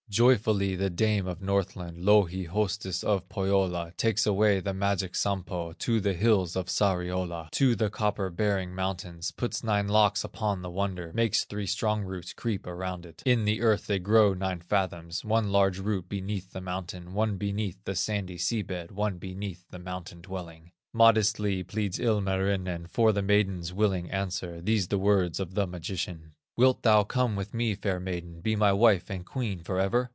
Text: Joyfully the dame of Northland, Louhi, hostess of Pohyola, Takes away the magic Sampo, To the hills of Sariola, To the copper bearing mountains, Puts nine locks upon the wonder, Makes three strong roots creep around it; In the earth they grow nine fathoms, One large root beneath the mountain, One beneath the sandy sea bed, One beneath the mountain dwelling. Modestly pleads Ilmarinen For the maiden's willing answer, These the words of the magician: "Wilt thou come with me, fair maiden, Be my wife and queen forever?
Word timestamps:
Joyfully 0.11 0.75
the 0.75 0.89
dame 0.89 1.25
of 1.25 1.41
Northland, 1.41 2.03
Louhi, 2.03 2.43
hostess 2.43 3.01
of 3.01 3.29
Pohyola, 3.29 3.93
Takes 3.95 4.25
away 4.25 4.59
the 4.59 4.73
magic 4.73 5.15
Sampo, 5.15 5.71
To 5.71 6.01
the 6.01 6.11
hills 6.13 6.57
of 6.57 6.65
Sariola, 6.65 7.49
To 7.51 7.77
the 7.77 7.89
copper 7.89 8.29
bearing 8.29 8.75
mountains, 8.75 9.31
Puts 9.31 9.63
nine 9.63 9.87
locks 9.87 10.25
upon 10.25 10.63
the 10.63 10.69
wonder, 10.69 11.13
Makes 11.13 11.45
three 11.45 11.65
strong 11.65 12.03
roots 12.03 12.33
creep 12.33 12.67
around 12.67 13.05
it; 13.05 13.23
In 13.25 13.45
the 13.45 13.61
earth 13.61 13.87
they 13.87 13.99
grow 13.99 14.33
nine 14.33 14.59
fathoms, 14.59 15.23
One 15.23 15.49
large 15.49 15.79
root 15.79 16.09
beneath 16.09 16.51
the 16.51 16.59
mountain, 16.59 17.13
One 17.13 17.37
beneath 17.37 17.81
the 17.85 17.95
sandy 17.95 18.37
sea 18.37 18.63
bed, 18.63 18.91
One 18.91 19.17
beneath 19.17 19.63
the 19.71 19.79
mountain 19.79 20.19
dwelling. 20.19 20.71
Modestly 20.91 21.63
pleads 21.63 21.99
Ilmarinen 22.01 22.87
For 22.89 23.13
the 23.13 23.21
maiden's 23.21 23.71
willing 23.73 24.11
answer, 24.11 24.59
These 24.59 24.89
the 24.89 24.97
words 24.99 25.39
of 25.39 25.53
the 25.53 25.65
magician: 25.65 26.33
"Wilt 26.57 26.83
thou 26.83 27.03
come 27.05 27.37
with 27.37 27.53
me, 27.53 27.73
fair 27.75 27.97
maiden, 27.99 28.41
Be 28.41 28.57
my 28.57 28.73
wife 28.73 29.09
and 29.09 29.25
queen 29.25 29.61
forever? 29.63 30.09